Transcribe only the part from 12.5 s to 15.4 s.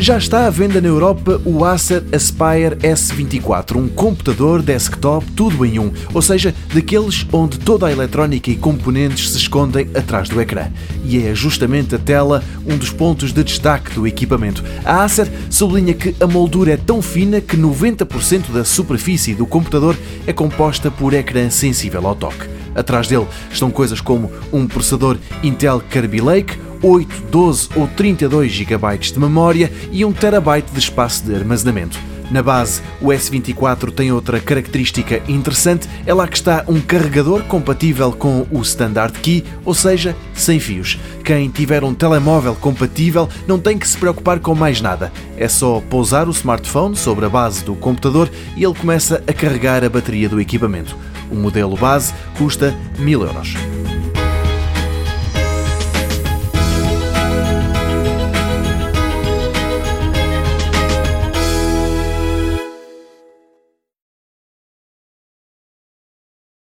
um dos pontos de destaque do equipamento. A Acer